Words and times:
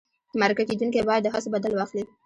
مرکه 0.41 0.63
کېدونکی 0.69 1.01
باید 1.09 1.21
د 1.23 1.27
هڅو 1.33 1.49
بدل 1.55 1.73
واخلي. 1.75 2.03